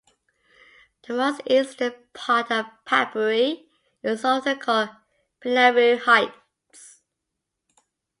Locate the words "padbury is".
2.87-4.25